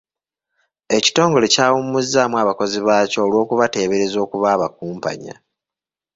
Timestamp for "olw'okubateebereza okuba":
3.25-4.47